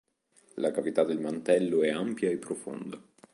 La 0.55 0.71
cavità 0.71 1.03
del 1.03 1.19
mantello 1.19 1.83
è 1.83 1.91
ampia 1.91 2.31
e 2.31 2.37
profonda. 2.37 2.99